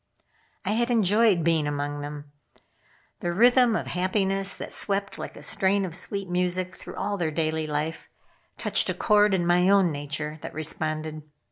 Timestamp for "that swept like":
4.57-5.37